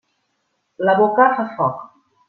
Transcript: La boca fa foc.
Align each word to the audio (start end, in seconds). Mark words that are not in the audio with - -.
La 0.89 0.97
boca 1.03 1.31
fa 1.37 1.49
foc. 1.61 1.89